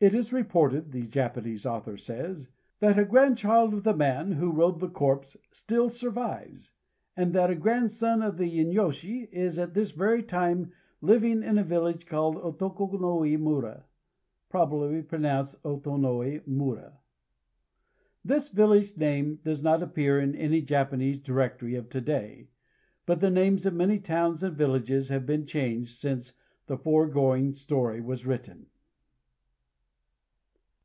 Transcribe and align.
"It 0.00 0.12
is 0.12 0.32
reported," 0.32 0.90
the 0.90 1.06
Japanese 1.06 1.64
author 1.64 1.96
says, 1.96 2.50
"that 2.80 2.98
a 2.98 3.04
grandchild 3.04 3.72
of 3.74 3.84
the 3.84 3.94
man 3.94 4.32
[who 4.32 4.50
rode 4.50 4.80
the 4.80 4.88
corpse] 4.90 5.36
still 5.52 5.88
survives, 5.88 6.72
and 7.16 7.32
that 7.32 7.48
a 7.48 7.54
grandson 7.54 8.20
of 8.20 8.36
the 8.36 8.58
inyôshi 8.58 9.28
is 9.30 9.56
at 9.56 9.72
this 9.72 9.92
very 9.92 10.20
time 10.20 10.72
living 11.00 11.44
in 11.44 11.58
a 11.58 11.62
village 11.62 12.06
called 12.06 12.34
Otokunoi 12.42 13.38
mura 13.38 13.84
[probably 14.48 15.00
pronounced 15.00 15.62
Otonoi 15.64 16.44
mura]." 16.44 16.98
This 18.24 18.48
village 18.48 18.96
name 18.96 19.38
does 19.44 19.62
not 19.62 19.80
appear 19.80 20.18
in 20.18 20.34
any 20.34 20.60
Japanese 20.60 21.20
directory 21.20 21.76
of 21.76 21.88
to 21.90 22.00
day. 22.00 22.48
But 23.06 23.20
the 23.20 23.30
names 23.30 23.64
of 23.64 23.74
many 23.74 24.00
towns 24.00 24.42
and 24.42 24.56
villages 24.56 25.08
have 25.10 25.24
been 25.24 25.46
changed 25.46 25.96
since 25.98 26.32
the 26.66 26.76
foregoing 26.78 27.52
story 27.52 28.00
was 28.00 28.26
written. 28.26 28.66